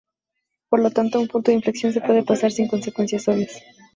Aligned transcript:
Por 0.69 0.79
lo 0.79 0.89
tanto, 0.89 1.19
un 1.19 1.27
punto 1.27 1.51
de 1.51 1.57
inflexión 1.57 1.93
se 1.93 2.01
puede 2.01 2.23
pasar 2.23 2.51
sin 2.51 2.67
consecuencias 2.67 3.27
obvias. 3.27 3.61